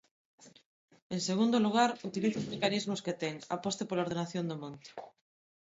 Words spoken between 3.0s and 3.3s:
que